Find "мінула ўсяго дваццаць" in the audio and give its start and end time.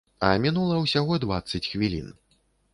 0.45-1.63